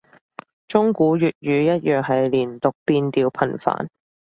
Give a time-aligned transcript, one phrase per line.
[0.67, 3.87] 中古粵語一樣係連讀變調頻繁